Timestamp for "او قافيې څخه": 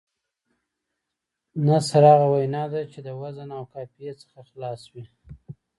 3.57-4.39